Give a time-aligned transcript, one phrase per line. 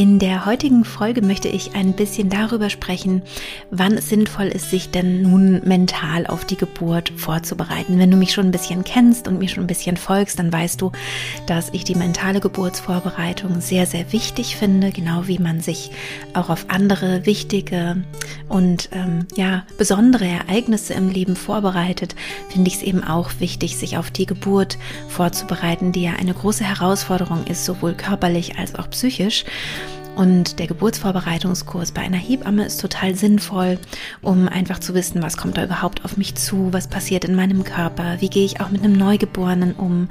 [0.00, 3.20] In der heutigen Folge möchte ich ein bisschen darüber sprechen,
[3.70, 7.98] wann es sinnvoll ist, sich denn nun mental auf die Geburt vorzubereiten.
[7.98, 10.80] Wenn du mich schon ein bisschen kennst und mir schon ein bisschen folgst, dann weißt
[10.80, 10.90] du,
[11.46, 15.90] dass ich die mentale Geburtsvorbereitung sehr, sehr wichtig finde, genau wie man sich
[16.32, 18.02] auch auf andere wichtige
[18.48, 22.16] und ähm, ja besondere Ereignisse im Leben vorbereitet,
[22.48, 26.64] finde ich es eben auch wichtig, sich auf die Geburt vorzubereiten, die ja eine große
[26.64, 29.44] Herausforderung ist, sowohl körperlich als auch psychisch.
[30.20, 33.78] Und der Geburtsvorbereitungskurs bei einer Hebamme ist total sinnvoll,
[34.20, 37.64] um einfach zu wissen, was kommt da überhaupt auf mich zu, was passiert in meinem
[37.64, 40.10] Körper, wie gehe ich auch mit einem Neugeborenen um,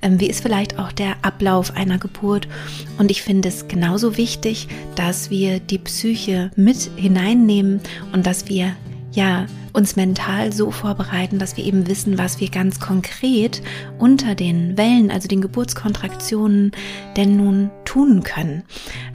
[0.00, 2.48] ähm, wie ist vielleicht auch der Ablauf einer Geburt.
[2.96, 7.82] Und ich finde es genauso wichtig, dass wir die Psyche mit hineinnehmen
[8.14, 8.74] und dass wir
[9.12, 13.62] ja, uns mental so vorbereiten, dass wir eben wissen, was wir ganz konkret
[13.98, 16.72] unter den Wellen, also den Geburtskontraktionen,
[17.16, 18.62] denn nun tun können.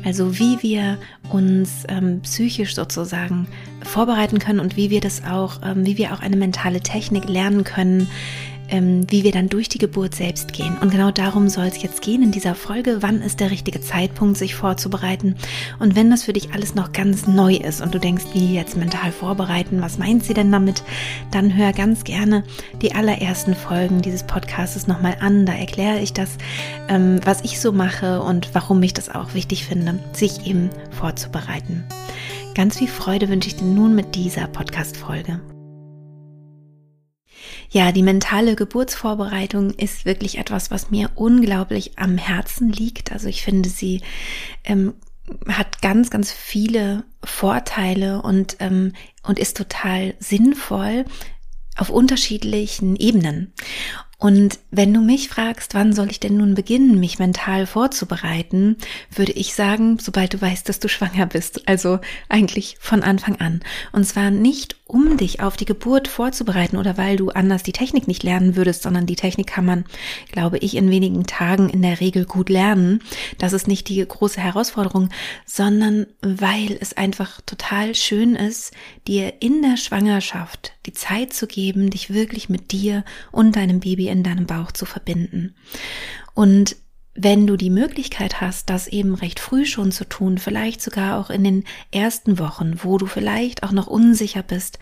[0.03, 0.97] Also wie wir
[1.31, 3.47] uns ähm, psychisch sozusagen
[3.83, 7.63] vorbereiten können und wie wir das auch, ähm, wie wir auch eine mentale Technik lernen
[7.63, 8.07] können,
[8.69, 10.77] ähm, wie wir dann durch die Geburt selbst gehen.
[10.79, 12.97] Und genau darum soll es jetzt gehen in dieser Folge.
[13.01, 15.35] Wann ist der richtige Zeitpunkt, sich vorzubereiten?
[15.79, 18.77] Und wenn das für dich alles noch ganz neu ist und du denkst, wie jetzt
[18.77, 20.83] mental vorbereiten, was meint sie denn damit?
[21.31, 22.43] Dann hör ganz gerne
[22.81, 25.45] die allerersten Folgen dieses Podcasts nochmal an.
[25.45, 26.37] Da erkläre ich das,
[26.89, 31.83] ähm, was ich so mache und warum ich das auch wichtig finde, sich eben vorzubereiten.
[32.55, 35.41] Ganz viel Freude wünsche ich dir nun mit dieser Podcast-Folge.
[37.75, 43.11] Ja, die mentale Geburtsvorbereitung ist wirklich etwas, was mir unglaublich am Herzen liegt.
[43.11, 43.99] Also ich finde, sie
[44.63, 44.93] ähm,
[45.49, 48.93] hat ganz, ganz viele Vorteile und, ähm,
[49.23, 51.03] und ist total sinnvoll
[51.75, 53.51] auf unterschiedlichen Ebenen.
[54.17, 58.77] Und wenn du mich fragst, wann soll ich denn nun beginnen, mich mental vorzubereiten,
[59.13, 61.67] würde ich sagen, sobald du weißt, dass du schwanger bist.
[61.67, 61.99] Also
[62.29, 63.61] eigentlich von Anfang an.
[63.91, 68.07] Und zwar nicht um dich auf die Geburt vorzubereiten oder weil du anders die Technik
[68.07, 69.85] nicht lernen würdest, sondern die Technik kann man,
[70.31, 73.01] glaube ich, in wenigen Tagen in der Regel gut lernen.
[73.39, 75.09] Das ist nicht die große Herausforderung,
[75.45, 78.73] sondern weil es einfach total schön ist,
[79.07, 84.04] dir in der Schwangerschaft die Zeit zu geben, dich wirklich mit dir und deinem Baby
[84.07, 85.55] in deinem Bauch zu verbinden.
[86.33, 86.75] Und
[87.15, 91.29] wenn du die Möglichkeit hast, das eben recht früh schon zu tun, vielleicht sogar auch
[91.29, 94.79] in den ersten Wochen, wo du vielleicht auch noch unsicher bist,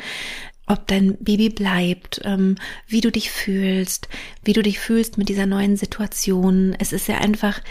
[0.65, 2.55] ob dein Baby bleibt, ähm,
[2.87, 4.07] wie du dich fühlst,
[4.43, 6.75] wie du dich fühlst mit dieser neuen Situation.
[6.79, 7.61] Es ist ja einfach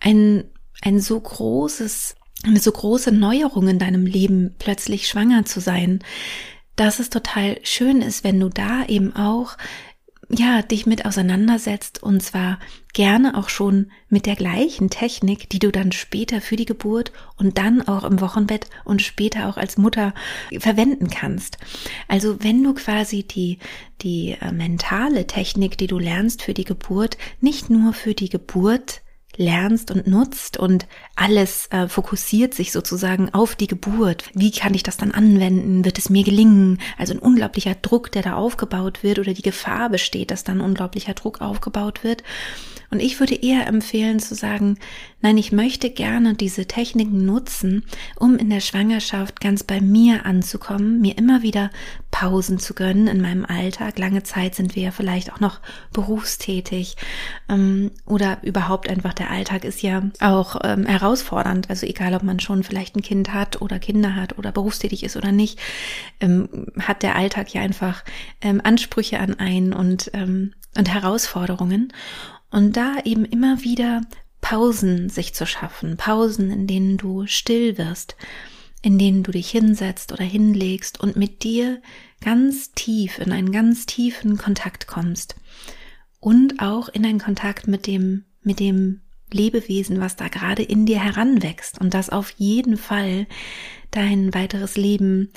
[0.00, 0.44] ein,
[0.80, 2.14] ein so großes,
[2.44, 6.02] eine so große Neuerung in deinem Leben, plötzlich schwanger zu sein,
[6.76, 9.58] dass es total schön ist, wenn du da eben auch
[10.32, 12.60] ja, dich mit auseinandersetzt und zwar
[12.92, 17.58] gerne auch schon mit der gleichen Technik, die du dann später für die Geburt und
[17.58, 20.14] dann auch im Wochenbett und später auch als Mutter
[20.58, 21.58] verwenden kannst.
[22.06, 23.58] Also wenn du quasi die,
[24.02, 29.02] die äh, mentale Technik, die du lernst für die Geburt, nicht nur für die Geburt
[29.36, 30.86] lernst und nutzt und
[31.16, 34.24] alles äh, fokussiert sich sozusagen auf die Geburt.
[34.34, 35.84] Wie kann ich das dann anwenden?
[35.84, 36.78] Wird es mir gelingen?
[36.98, 41.14] Also ein unglaublicher Druck, der da aufgebaut wird oder die Gefahr besteht, dass dann unglaublicher
[41.14, 42.22] Druck aufgebaut wird.
[42.90, 44.76] Und ich würde eher empfehlen zu sagen,
[45.20, 47.84] nein, ich möchte gerne diese Techniken nutzen,
[48.16, 51.70] um in der Schwangerschaft ganz bei mir anzukommen, mir immer wieder
[52.10, 53.98] Pausen zu gönnen in meinem Alltag.
[53.98, 55.60] Lange Zeit sind wir ja vielleicht auch noch
[55.92, 56.96] berufstätig
[57.48, 61.70] ähm, oder überhaupt einfach der Alltag ist ja auch ähm, herausfordernd.
[61.70, 65.16] Also egal, ob man schon vielleicht ein Kind hat oder Kinder hat oder berufstätig ist
[65.16, 65.60] oder nicht,
[66.20, 68.04] ähm, hat der Alltag ja einfach
[68.40, 71.92] ähm, Ansprüche an einen und, ähm, und Herausforderungen.
[72.50, 74.00] Und da eben immer wieder
[74.40, 78.16] Pausen sich zu schaffen, Pausen, in denen du still wirst,
[78.82, 81.80] in denen du dich hinsetzt oder hinlegst und mit dir
[82.22, 85.36] ganz tief in einen ganz tiefen Kontakt kommst
[86.20, 89.00] und auch in einen Kontakt mit dem, mit dem
[89.34, 93.26] Lebewesen, was da gerade in dir heranwächst und das auf jeden Fall
[93.90, 95.32] dein weiteres Leben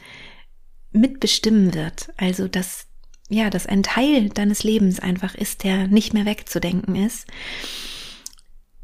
[0.91, 2.09] mitbestimmen wird.
[2.17, 2.87] Also, dass
[3.29, 7.25] ja, dass ein Teil deines Lebens einfach ist, der nicht mehr wegzudenken ist,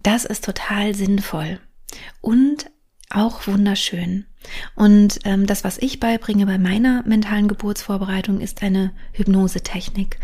[0.01, 1.59] das ist total sinnvoll
[2.21, 2.71] und
[3.09, 4.25] auch wunderschön.
[4.75, 10.17] Und ähm, das, was ich beibringe bei meiner mentalen Geburtsvorbereitung, ist eine Hypnosetechnik.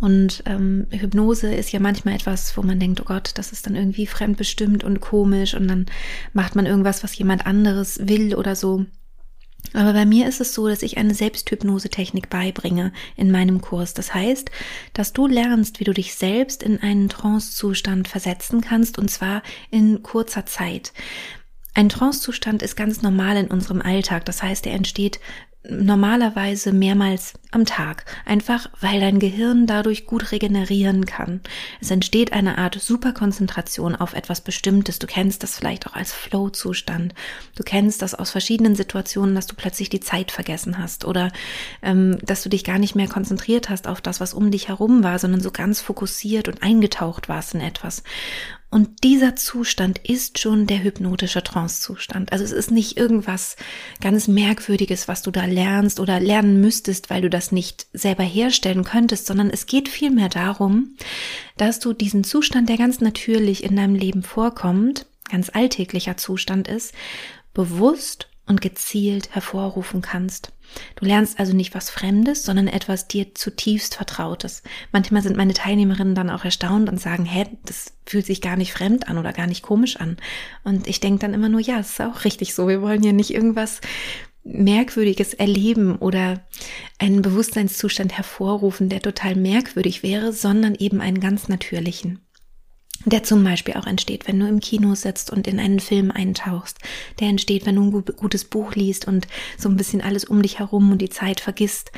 [0.00, 3.76] Und ähm, Hypnose ist ja manchmal etwas, wo man denkt, oh Gott, das ist dann
[3.76, 5.86] irgendwie fremdbestimmt und komisch und dann
[6.32, 8.86] macht man irgendwas, was jemand anderes will oder so.
[9.72, 13.94] Aber bei mir ist es so, dass ich eine Selbsthypnosetechnik beibringe in meinem Kurs.
[13.94, 14.50] Das heißt,
[14.94, 20.02] dass du lernst, wie du dich selbst in einen Trancezustand versetzen kannst und zwar in
[20.02, 20.92] kurzer Zeit.
[21.74, 24.24] Ein Trancezustand ist ganz normal in unserem Alltag.
[24.24, 25.20] Das heißt, er entsteht
[25.68, 31.40] normalerweise mehrmals am Tag, einfach weil dein Gehirn dadurch gut regenerieren kann.
[31.82, 34.98] Es entsteht eine Art Superkonzentration auf etwas Bestimmtes.
[34.98, 37.14] Du kennst das vielleicht auch als Flow-Zustand.
[37.56, 41.30] Du kennst das aus verschiedenen Situationen, dass du plötzlich die Zeit vergessen hast oder
[41.82, 45.02] ähm, dass du dich gar nicht mehr konzentriert hast auf das, was um dich herum
[45.02, 48.02] war, sondern so ganz fokussiert und eingetaucht warst in etwas.
[48.70, 52.30] Und dieser Zustand ist schon der hypnotische Trance-Zustand.
[52.30, 53.56] Also es ist nicht irgendwas
[54.00, 58.84] ganz Merkwürdiges, was du da lernst oder lernen müsstest, weil du das nicht selber herstellen
[58.84, 60.96] könntest, sondern es geht vielmehr darum,
[61.56, 66.94] dass du diesen Zustand, der ganz natürlich in deinem Leben vorkommt, ganz alltäglicher Zustand ist,
[67.52, 70.52] bewusst und gezielt hervorrufen kannst.
[70.96, 74.62] Du lernst also nicht was Fremdes, sondern etwas dir zutiefst Vertrautes.
[74.92, 78.72] Manchmal sind meine Teilnehmerinnen dann auch erstaunt und sagen, hä, das fühlt sich gar nicht
[78.72, 80.16] fremd an oder gar nicht komisch an.
[80.64, 82.66] Und ich denke dann immer nur, ja, es ist auch richtig so.
[82.66, 83.80] Wir wollen ja nicht irgendwas
[84.42, 86.44] Merkwürdiges erleben oder
[86.98, 92.20] einen Bewusstseinszustand hervorrufen, der total merkwürdig wäre, sondern eben einen ganz natürlichen
[93.06, 96.78] der zum Beispiel auch entsteht, wenn du im Kino sitzt und in einen Film eintauchst,
[97.18, 99.26] der entsteht, wenn du ein gutes Buch liest und
[99.56, 101.92] so ein bisschen alles um dich herum und die Zeit vergisst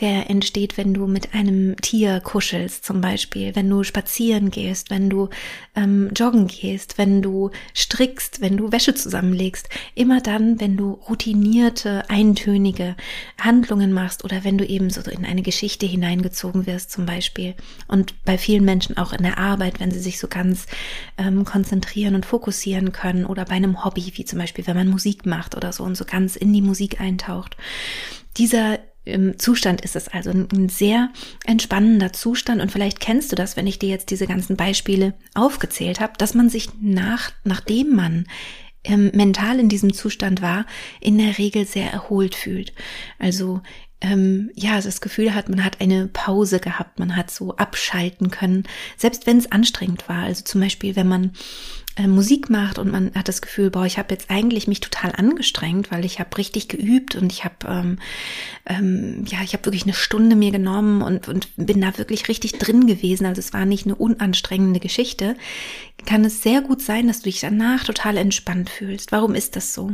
[0.00, 5.08] der entsteht, wenn du mit einem Tier kuschelst, zum Beispiel, wenn du spazieren gehst, wenn
[5.08, 5.28] du
[5.74, 9.68] ähm, joggen gehst, wenn du strickst, wenn du Wäsche zusammenlegst.
[9.94, 12.96] Immer dann, wenn du routinierte, eintönige
[13.40, 17.54] Handlungen machst oder wenn du eben so in eine Geschichte hineingezogen wirst, zum Beispiel.
[17.88, 20.66] Und bei vielen Menschen auch in der Arbeit, wenn sie sich so ganz
[21.18, 25.26] ähm, konzentrieren und fokussieren können oder bei einem Hobby, wie zum Beispiel, wenn man Musik
[25.26, 27.56] macht oder so und so ganz in die Musik eintaucht.
[28.36, 28.78] Dieser
[29.38, 31.10] Zustand ist es also ein sehr
[31.44, 36.00] entspannender Zustand und vielleicht kennst du das, wenn ich dir jetzt diese ganzen Beispiele aufgezählt
[36.00, 38.26] habe, dass man sich nach, nachdem man
[38.82, 40.66] ähm, mental in diesem Zustand war,
[41.00, 42.72] in der Regel sehr erholt fühlt.
[43.18, 43.60] Also
[44.00, 48.64] ähm, ja, das Gefühl hat, man hat eine Pause gehabt, man hat so abschalten können,
[48.96, 50.24] selbst wenn es anstrengend war.
[50.24, 51.32] Also zum Beispiel, wenn man
[51.96, 55.12] äh, Musik macht und man hat das Gefühl, boah, ich habe jetzt eigentlich mich total
[55.16, 57.98] angestrengt, weil ich habe richtig geübt und ich habe ähm,
[58.66, 62.58] ähm, ja, ich habe wirklich eine Stunde mir genommen und, und bin da wirklich richtig
[62.58, 63.24] drin gewesen.
[63.24, 65.36] Also es war nicht eine unanstrengende Geschichte.
[66.04, 69.10] Kann es sehr gut sein, dass du dich danach total entspannt fühlst.
[69.10, 69.92] Warum ist das so?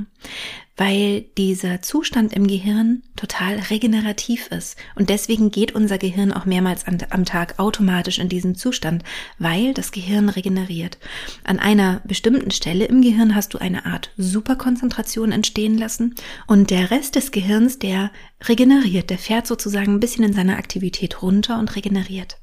[0.76, 4.76] Weil dieser Zustand im Gehirn total regenerativ ist.
[4.94, 9.04] Und deswegen geht unser Gehirn auch mehrmals am Tag automatisch in diesen Zustand,
[9.38, 10.98] weil das Gehirn regeneriert.
[11.44, 16.14] An einer bestimmten Stelle im Gehirn hast du eine Art Superkonzentration entstehen lassen
[16.46, 18.10] und der Rest des Gehirns, der
[18.42, 22.38] regeneriert, der fährt sozusagen ein bisschen in seiner Aktivität runter und regeneriert.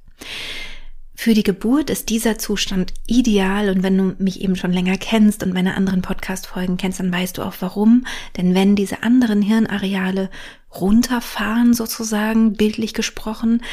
[1.22, 5.44] Für die Geburt ist dieser Zustand ideal und wenn du mich eben schon länger kennst
[5.44, 8.06] und meine anderen Podcast-Folgen kennst, dann weißt du auch warum.
[8.38, 10.30] Denn wenn diese anderen Hirnareale
[10.74, 13.64] runterfahren sozusagen, bildlich gesprochen,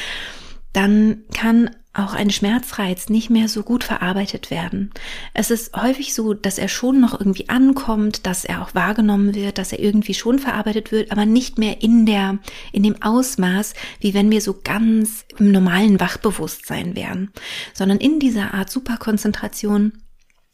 [0.73, 4.91] dann kann auch ein Schmerzreiz nicht mehr so gut verarbeitet werden.
[5.35, 9.59] Es ist häufig so, dass er schon noch irgendwie ankommt, dass er auch wahrgenommen wird,
[9.59, 12.39] dass er irgendwie schon verarbeitet wird, aber nicht mehr in der,
[12.73, 17.31] in dem Ausmaß, wie wenn wir so ganz im normalen Wachbewusstsein wären,
[17.75, 19.93] sondern in dieser Art Superkonzentration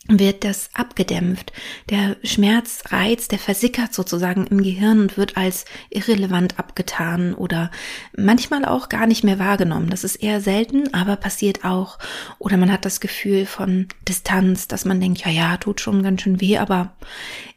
[0.09, 1.53] wird das abgedämpft.
[1.89, 7.71] Der Schmerzreiz, der versickert sozusagen im Gehirn und wird als irrelevant abgetan oder
[8.17, 9.91] manchmal auch gar nicht mehr wahrgenommen.
[9.91, 11.99] Das ist eher selten, aber passiert auch.
[12.39, 16.23] Oder man hat das Gefühl von Distanz, dass man denkt, ja, ja, tut schon ganz
[16.23, 16.93] schön weh, aber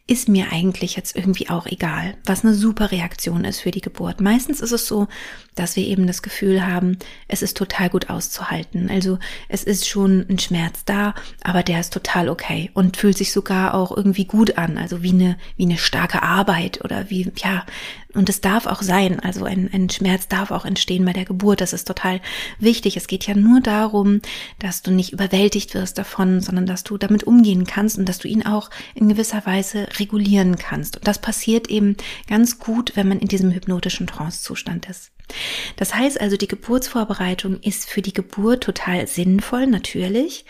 [0.08, 4.22] ist mir eigentlich jetzt irgendwie auch egal, was eine super Reaktion ist für die Geburt.
[4.22, 5.08] Meistens ist es so,
[5.56, 8.92] dass wir eben das Gefühl haben, es ist total gut auszuhalten.
[8.92, 9.18] Also
[9.50, 13.74] es ist schon ein Schmerz da, aber der ist total okay und fühlt sich sogar
[13.74, 17.66] auch irgendwie gut an, also wie eine wie eine starke Arbeit oder wie ja
[18.16, 21.62] und es darf auch sein, also ein, ein Schmerz darf auch entstehen bei der Geburt.
[21.62, 22.22] Das ist total
[22.60, 22.98] wichtig.
[22.98, 24.22] Es geht ja nur darum,
[24.60, 28.28] dass du nicht überwältigt wirst davon, sondern dass du damit umgehen kannst und dass du
[28.28, 30.98] ihn auch in gewisser Weise regulieren kannst.
[30.98, 31.96] Und das passiert eben
[32.28, 35.12] ganz gut, wenn man in diesem hypnotischen Trancezustand ist.
[35.76, 40.46] Das heißt also, die Geburtsvorbereitung ist für die Geburt total sinnvoll, natürlich.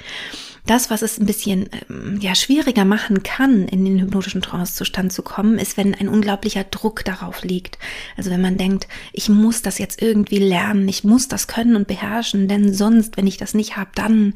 [0.65, 5.21] Das, was es ein bisschen ähm, ja, schwieriger machen kann, in den hypnotischen Trancezustand zu
[5.21, 7.77] kommen, ist, wenn ein unglaublicher Druck darauf liegt.
[8.17, 11.87] Also wenn man denkt, ich muss das jetzt irgendwie lernen, ich muss das können und
[11.87, 14.33] beherrschen, denn sonst, wenn ich das nicht habe, dann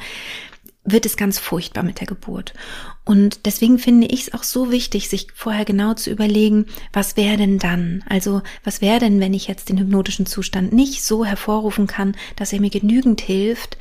[0.91, 2.53] wird es ganz furchtbar mit der Geburt.
[3.05, 7.37] Und deswegen finde ich es auch so wichtig, sich vorher genau zu überlegen, was wäre
[7.37, 8.03] denn dann?
[8.07, 12.53] Also was wäre denn, wenn ich jetzt den hypnotischen Zustand nicht so hervorrufen kann, dass
[12.53, 13.77] er mir genügend hilft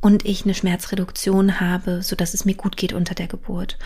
[0.00, 3.78] und ich eine Schmerzreduktion habe, so dass es mir gut geht unter der Geburt.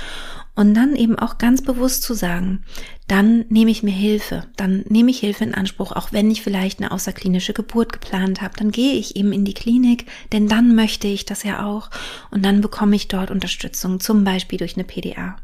[0.55, 2.65] Und dann eben auch ganz bewusst zu sagen,
[3.09, 6.81] dann nehme ich mir Hilfe, dann nehme ich Hilfe in Anspruch, auch wenn ich vielleicht
[6.81, 11.09] eine außerklinische Geburt geplant habe, dann gehe ich eben in die Klinik, denn dann möchte
[11.09, 11.89] ich das ja auch
[12.31, 15.37] und dann bekomme ich dort Unterstützung, zum Beispiel durch eine PDA.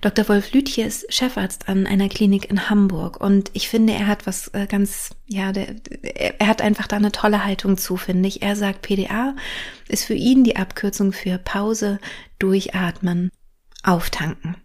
[0.00, 0.28] Dr.
[0.28, 4.48] Wolf Lütje ist Chefarzt an einer Klinik in Hamburg und ich finde, er hat was
[4.48, 5.76] äh, ganz, ja, der,
[6.38, 8.42] er hat einfach da eine tolle Haltung zu, finde ich.
[8.42, 9.34] Er sagt, PDA
[9.88, 11.98] ist für ihn die Abkürzung für Pause,
[12.38, 13.30] Durchatmen,
[13.82, 14.56] Auftanken.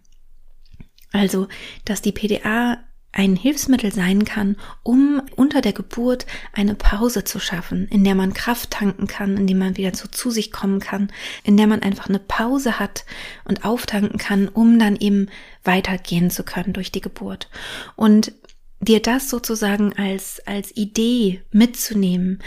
[1.12, 1.48] Also,
[1.84, 2.78] dass die PDA
[3.16, 8.34] ein Hilfsmittel sein kann, um unter der Geburt eine Pause zu schaffen, in der man
[8.34, 11.10] Kraft tanken kann, in der man wieder so zu sich kommen kann,
[11.42, 13.06] in der man einfach eine Pause hat
[13.44, 15.28] und auftanken kann, um dann eben
[15.64, 17.48] weitergehen zu können durch die Geburt.
[17.96, 18.32] Und
[18.80, 22.42] dir das sozusagen als, als Idee mitzunehmen,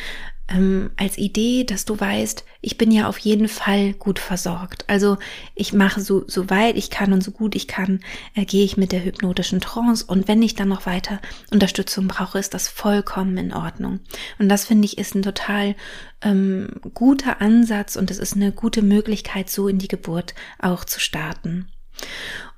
[0.50, 4.84] ähm, als Idee, dass du weißt, ich bin ja auf jeden Fall gut versorgt.
[4.88, 5.18] Also
[5.56, 8.02] ich mache so, so weit ich kann und so gut ich kann,
[8.36, 12.40] äh, gehe ich mit der hypnotischen Trance und wenn ich dann noch weiter Unterstützung brauche,
[12.40, 14.00] ist das vollkommen in Ordnung.
[14.40, 15.76] Und das finde ich ist ein total
[16.22, 21.00] ähm, guter Ansatz und es ist eine gute Möglichkeit, so in die Geburt auch zu
[21.00, 21.68] starten.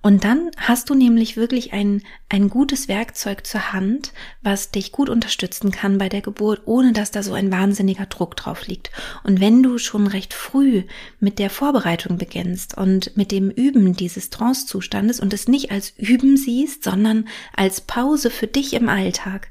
[0.02, 5.10] Und dann hast du nämlich wirklich ein, ein gutes Werkzeug zur Hand, was dich gut
[5.10, 8.92] unterstützen kann bei der Geburt, ohne dass da so ein wahnsinniger Druck drauf liegt.
[9.24, 10.84] Und wenn du schon recht früh
[11.20, 16.36] mit der Vorbereitung beginnst und mit dem Üben dieses Trance-Zustandes und es nicht als Üben
[16.36, 19.50] siehst, sondern als Pause für dich im Alltag,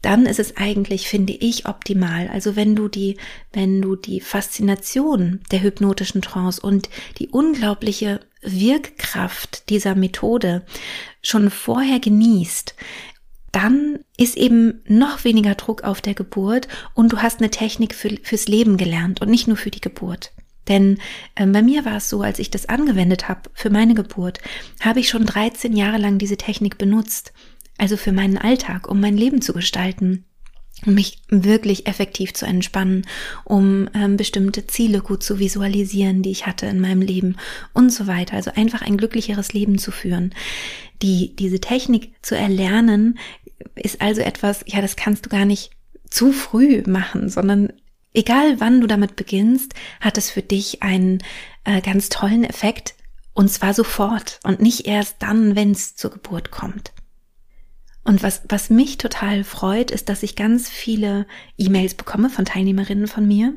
[0.00, 2.28] dann ist es eigentlich, finde ich, optimal.
[2.28, 3.16] Also wenn du die,
[3.52, 10.64] wenn du die Faszination der hypnotischen Trance und die unglaubliche Wirkkraft dieser Methode
[11.22, 12.74] schon vorher genießt,
[13.52, 18.16] dann ist eben noch weniger Druck auf der Geburt und du hast eine Technik für,
[18.22, 20.32] fürs Leben gelernt und nicht nur für die Geburt.
[20.68, 20.98] Denn
[21.34, 24.40] äh, bei mir war es so, als ich das angewendet habe für meine Geburt,
[24.80, 27.32] habe ich schon 13 Jahre lang diese Technik benutzt
[27.78, 30.24] also für meinen Alltag, um mein Leben zu gestalten
[30.86, 33.06] um mich wirklich effektiv zu entspannen,
[33.44, 37.36] um ähm, bestimmte Ziele gut zu visualisieren, die ich hatte in meinem Leben
[37.72, 38.36] und so weiter.
[38.36, 40.34] Also einfach ein glücklicheres Leben zu führen.
[41.02, 43.18] Die, diese Technik zu erlernen
[43.76, 45.70] ist also etwas, ja, das kannst du gar nicht
[46.10, 47.72] zu früh machen, sondern
[48.12, 51.22] egal wann du damit beginnst, hat es für dich einen
[51.64, 52.94] äh, ganz tollen Effekt
[53.34, 56.92] und zwar sofort und nicht erst dann, wenn es zur Geburt kommt.
[58.04, 63.06] Und was, was mich total freut, ist, dass ich ganz viele E-Mails bekomme von Teilnehmerinnen
[63.06, 63.54] von mir,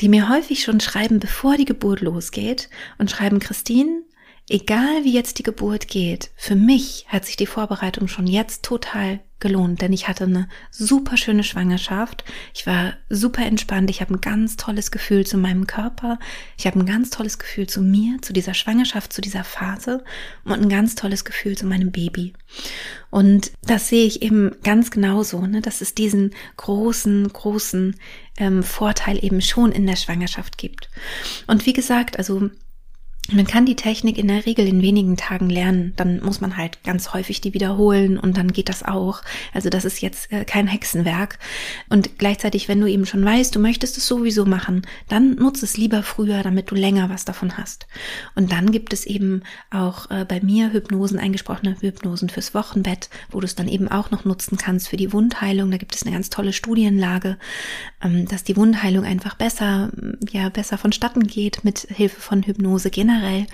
[0.00, 4.02] die mir häufig schon schreiben, bevor die Geburt losgeht und schreiben, Christine,
[4.48, 9.20] egal wie jetzt die Geburt geht, für mich hat sich die Vorbereitung schon jetzt total
[9.40, 12.24] gelohnt, denn ich hatte eine super schöne Schwangerschaft.
[12.54, 13.90] Ich war super entspannt.
[13.90, 16.18] Ich habe ein ganz tolles Gefühl zu meinem Körper.
[16.56, 20.02] Ich habe ein ganz tolles Gefühl zu mir, zu dieser Schwangerschaft, zu dieser Phase
[20.44, 22.32] und ein ganz tolles Gefühl zu meinem Baby.
[23.10, 27.96] Und das sehe ich eben ganz genauso, ne, dass es diesen großen, großen
[28.38, 30.88] ähm, Vorteil eben schon in der Schwangerschaft gibt.
[31.46, 32.50] Und wie gesagt, also
[33.32, 35.94] man kann die Technik in der Regel in wenigen Tagen lernen.
[35.96, 39.22] Dann muss man halt ganz häufig die wiederholen und dann geht das auch.
[39.54, 41.38] Also das ist jetzt äh, kein Hexenwerk.
[41.88, 45.78] Und gleichzeitig, wenn du eben schon weißt, du möchtest es sowieso machen, dann nutze es
[45.78, 47.86] lieber früher, damit du länger was davon hast.
[48.34, 53.40] Und dann gibt es eben auch äh, bei mir Hypnosen, eingesprochene Hypnosen fürs Wochenbett, wo
[53.40, 55.70] du es dann eben auch noch nutzen kannst für die Wundheilung.
[55.70, 57.38] Da gibt es eine ganz tolle Studienlage,
[58.02, 59.90] ähm, dass die Wundheilung einfach besser,
[60.30, 63.46] ja, besser vonstatten geht mit Hilfe von Hypnose generell generell.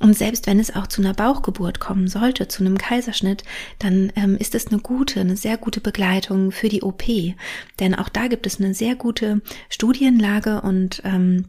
[0.00, 3.44] Und selbst wenn es auch zu einer Bauchgeburt kommen sollte, zu einem Kaiserschnitt,
[3.78, 7.04] dann ähm, ist es eine gute, eine sehr gute Begleitung für die OP.
[7.78, 11.44] Denn auch da gibt es eine sehr gute Studienlage und ähm,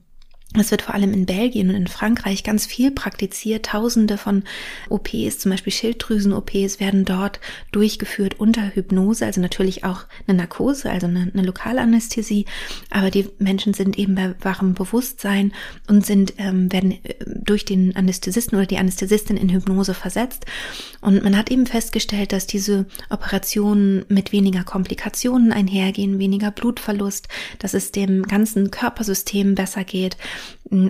[0.61, 3.65] es wird vor allem in Belgien und in Frankreich ganz viel praktiziert.
[3.65, 4.43] Tausende von
[4.89, 7.39] OPs, zum Beispiel Schilddrüsen-OPs, werden dort
[7.71, 12.45] durchgeführt unter Hypnose, also natürlich auch eine Narkose, also eine, eine Lokalanästhesie.
[12.91, 15.53] Aber die Menschen sind eben bei wachem Bewusstsein
[15.87, 20.45] und sind, ähm, werden äh, durch den Anästhesisten oder die Anästhesistin in Hypnose versetzt.
[21.01, 27.73] Und man hat eben festgestellt, dass diese Operationen mit weniger Komplikationen einhergehen, weniger Blutverlust, dass
[27.73, 30.15] es dem ganzen Körpersystem besser geht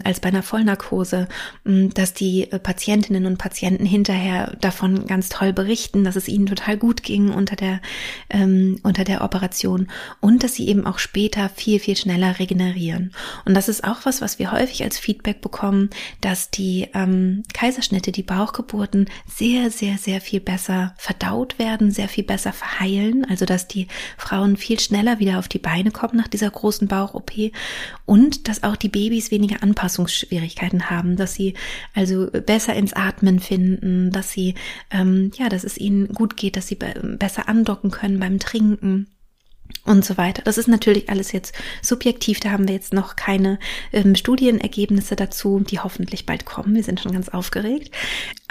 [0.04, 1.28] als bei einer Vollnarkose,
[1.66, 6.78] dass die äh, Patientinnen und Patienten hinterher davon ganz toll berichten, dass es ihnen total
[6.78, 7.82] gut ging unter der,
[8.30, 9.88] ähm, unter der Operation
[10.22, 13.14] und dass sie eben auch später viel, viel schneller regenerieren.
[13.46, 15.90] Und das ist auch was, was wir häufig als Feedback bekommen,
[16.22, 22.24] dass die ähm, Kaiserschnitte, die Bauchgeburten sehr, sehr, sehr viel besser verdaut werden, sehr viel
[22.24, 26.50] besser verheilen, also dass die Frauen viel schneller wieder auf die Beine kommen nach dieser
[26.50, 27.32] großen Bauch-OP
[28.06, 31.54] und dass auch die Babys weniger Anpassungsschwierigkeiten haben, dass sie
[31.94, 34.56] also besser ins Atmen finden, dass sie,
[34.92, 39.08] ähm, ja, dass es ihnen gut geht, dass sie besser andocken können beim Trinken
[39.86, 40.42] und so weiter.
[40.44, 43.60] Das ist natürlich alles jetzt subjektiv, da haben wir jetzt noch keine
[43.92, 46.76] ähm, Studienergebnisse dazu, die hoffentlich bald kommen.
[46.76, 47.94] Wir sind schon ganz aufgeregt.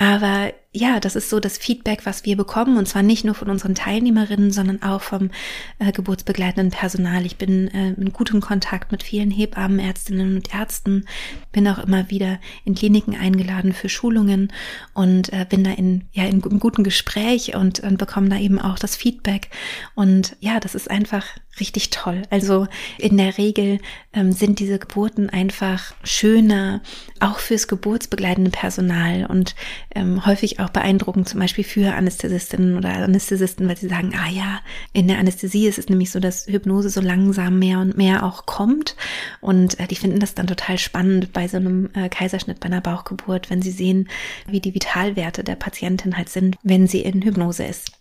[0.03, 3.49] Aber ja, das ist so das Feedback, was wir bekommen und zwar nicht nur von
[3.49, 5.31] unseren Teilnehmerinnen, sondern auch vom
[5.79, 7.25] äh, geburtsbegleitenden Personal.
[7.25, 11.07] Ich bin äh, in gutem Kontakt mit vielen Hebammen, Ärztinnen und Ärzten,
[11.53, 14.53] bin auch immer wieder in Kliniken eingeladen für Schulungen
[14.93, 18.59] und äh, bin da in ja in, in gutem Gespräch und, und bekomme da eben
[18.59, 19.51] auch das Feedback
[19.95, 21.27] und ja, das ist einfach
[21.61, 22.23] richtig toll.
[22.31, 22.67] Also
[22.99, 23.79] in der Regel
[24.13, 26.81] ähm, sind diese Geburten einfach schöner,
[27.21, 29.55] auch fürs geburtsbegleitende Personal und
[29.95, 34.61] ähm, häufig auch beeindruckend, zum Beispiel für Anästhesistinnen oder Anästhesisten, weil sie sagen, ah ja,
[34.93, 38.47] in der Anästhesie ist es nämlich so, dass Hypnose so langsam mehr und mehr auch
[38.47, 38.97] kommt
[39.41, 42.81] und äh, die finden das dann total spannend bei so einem äh, Kaiserschnitt, bei einer
[42.81, 44.09] Bauchgeburt, wenn sie sehen,
[44.47, 47.93] wie die Vitalwerte der Patientin halt sind, wenn sie in Hypnose ist.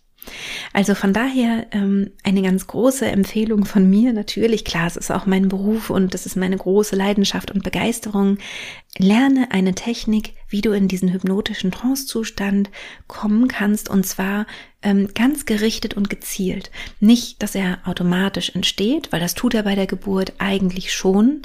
[0.72, 4.64] Also von daher ähm, eine ganz große Empfehlung von mir natürlich.
[4.64, 8.38] Klar, es ist auch mein Beruf und das ist meine große Leidenschaft und Begeisterung.
[8.98, 12.70] Lerne eine Technik, wie du in diesen hypnotischen Trancezustand
[13.06, 14.46] kommen kannst und zwar
[14.82, 16.70] ähm, ganz gerichtet und gezielt.
[17.00, 21.42] Nicht, dass er automatisch entsteht, weil das tut er bei der Geburt eigentlich schon,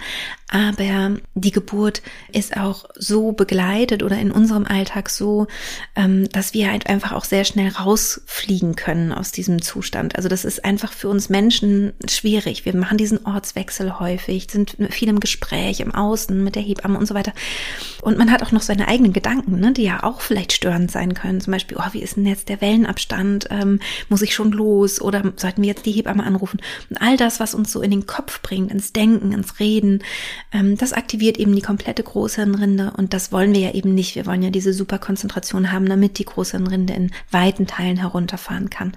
[0.50, 5.48] aber die Geburt ist auch so begleitet oder in unserem Alltag so,
[5.96, 10.16] ähm, dass wir halt einfach auch sehr schnell rausfliegen können aus diesem Zustand.
[10.16, 12.66] Also das ist einfach für uns Menschen schwierig.
[12.66, 17.08] Wir machen diesen Ortswechsel häufig, sind viel im Gespräch, im Außen mit der Hebamme und
[17.08, 17.34] so weiter.
[18.02, 21.14] Und man hat auch noch seine eigenen Gedanken, ne, die ja auch vielleicht störend sein
[21.14, 21.42] können.
[21.42, 23.48] Zum Beispiel, oh, wie ist denn jetzt der Wellenabstand?
[23.50, 25.02] Ähm, muss ich schon los?
[25.02, 26.60] Oder sollten wir jetzt die Hebamme anrufen?
[26.90, 30.04] Und all das, was uns so in den Kopf bringt, ins Denken, ins Reden,
[30.54, 32.94] ähm, das aktiviert eben die komplette Großhirnrinde.
[32.98, 34.16] Und das wollen wir ja eben nicht.
[34.16, 38.94] Wir wollen ja diese Superkonzentration haben, damit die Großhirnrinde in weiten Teilen herunterfahren kann.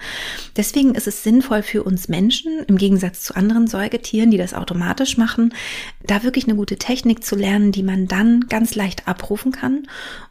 [0.57, 5.17] Deswegen ist es sinnvoll für uns Menschen, im Gegensatz zu anderen Säugetieren, die das automatisch
[5.17, 5.55] machen,
[6.03, 9.87] da wirklich eine gute Technik zu lernen, die man dann ganz leicht abrufen kann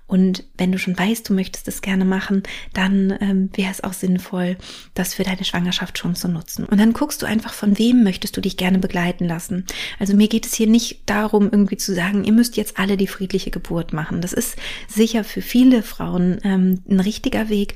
[0.09, 2.41] und wenn du schon weißt, du möchtest es gerne machen,
[2.73, 4.57] dann ähm, wäre es auch sinnvoll,
[4.95, 6.65] das für deine Schwangerschaft schon zu nutzen.
[6.65, 9.67] Und dann guckst du einfach, von wem möchtest du dich gerne begleiten lassen.
[9.99, 13.05] Also mir geht es hier nicht darum, irgendwie zu sagen, ihr müsst jetzt alle die
[13.05, 14.19] friedliche Geburt machen.
[14.19, 14.55] Das ist
[14.87, 17.75] sicher für viele Frauen ähm, ein richtiger Weg.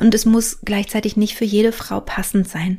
[0.00, 2.78] Und es muss gleichzeitig nicht für jede Frau passend sein.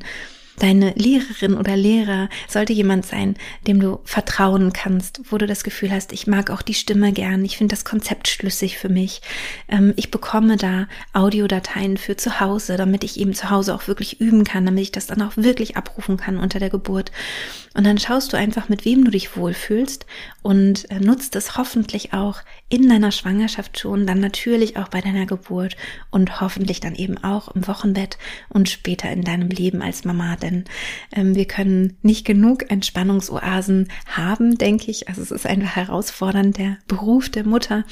[0.59, 5.91] Deine Lehrerin oder Lehrer sollte jemand sein, dem du vertrauen kannst, wo du das Gefühl
[5.91, 9.21] hast, ich mag auch die Stimme gern, ich finde das Konzept schlüssig für mich.
[9.69, 14.19] Ähm, ich bekomme da Audiodateien für zu Hause, damit ich eben zu Hause auch wirklich
[14.19, 17.11] üben kann, damit ich das dann auch wirklich abrufen kann unter der Geburt.
[17.73, 20.05] Und dann schaust du einfach, mit wem du dich wohlfühlst
[20.41, 25.25] und äh, nutzt es hoffentlich auch in deiner Schwangerschaft schon, dann natürlich auch bei deiner
[25.25, 25.75] Geburt
[26.11, 30.35] und hoffentlich dann eben auch im Wochenbett und später in deinem Leben als Mama.
[30.37, 30.65] Denn
[31.11, 35.09] ähm, wir können nicht genug Entspannungsoasen haben, denke ich.
[35.09, 37.83] Also es ist einfach herausfordernd, der Beruf der Mutter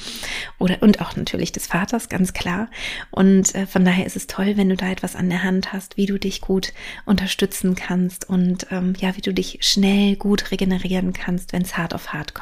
[0.58, 2.70] oder und auch natürlich des Vaters, ganz klar.
[3.10, 5.96] Und äh, von daher ist es toll, wenn du da etwas an der Hand hast,
[5.96, 6.72] wie du dich gut
[7.04, 11.94] unterstützen kannst und ähm, ja, wie du dich schnell gut regenerieren kannst, wenn es hart
[11.94, 12.37] auf hart kommt.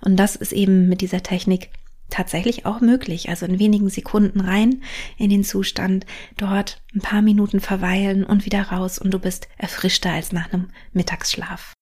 [0.00, 1.70] Und das ist eben mit dieser Technik
[2.10, 3.28] tatsächlich auch möglich.
[3.28, 4.82] Also in wenigen Sekunden rein
[5.16, 10.12] in den Zustand, dort ein paar Minuten verweilen und wieder raus und du bist erfrischter
[10.12, 11.77] als nach einem Mittagsschlaf.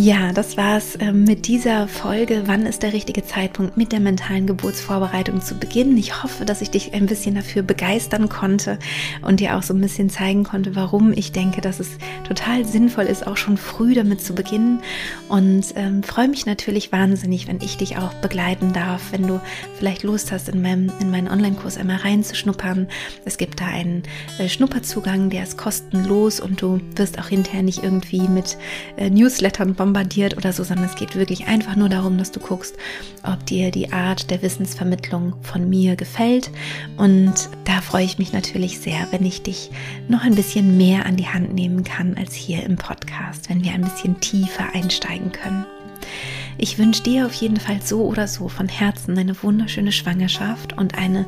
[0.00, 2.44] Ja, das war's äh, mit dieser Folge.
[2.46, 5.98] Wann ist der richtige Zeitpunkt mit der mentalen Geburtsvorbereitung zu beginnen?
[5.98, 8.78] Ich hoffe, dass ich dich ein bisschen dafür begeistern konnte
[9.22, 13.06] und dir auch so ein bisschen zeigen konnte, warum ich denke, dass es total sinnvoll
[13.06, 14.82] ist, auch schon früh damit zu beginnen.
[15.28, 19.40] Und ähm, freue mich natürlich wahnsinnig, wenn ich dich auch begleiten darf, wenn du
[19.78, 22.86] vielleicht Lust hast, in, meinem, in meinen Online-Kurs einmal reinzuschnuppern.
[23.24, 24.04] Es gibt da einen
[24.38, 28.56] äh, Schnupperzugang, der ist kostenlos und du wirst auch hinterher nicht irgendwie mit
[28.96, 32.76] äh, Newslettern bombardiert oder so, sondern es geht wirklich einfach nur darum, dass du guckst,
[33.22, 36.50] ob dir die Art der Wissensvermittlung von mir gefällt.
[36.98, 39.70] Und da freue ich mich natürlich sehr, wenn ich dich
[40.08, 43.72] noch ein bisschen mehr an die Hand nehmen kann als hier im Podcast, wenn wir
[43.72, 45.64] ein bisschen tiefer einsteigen können.
[46.58, 50.98] Ich wünsche dir auf jeden Fall so oder so von Herzen eine wunderschöne Schwangerschaft und
[50.98, 51.24] eine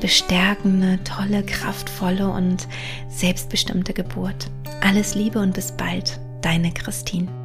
[0.00, 2.68] bestärkende, tolle, kraftvolle und
[3.08, 4.50] selbstbestimmte Geburt.
[4.82, 7.41] Alles Liebe und bis bald, deine Christine.